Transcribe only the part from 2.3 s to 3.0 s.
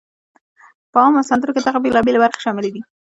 شاملې دي: